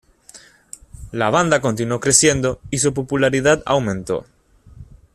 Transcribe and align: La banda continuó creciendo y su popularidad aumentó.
La 1.11 1.29
banda 1.29 1.61
continuó 1.61 1.99
creciendo 1.99 2.59
y 2.71 2.79
su 2.79 2.91
popularidad 2.91 3.61
aumentó. 3.67 4.25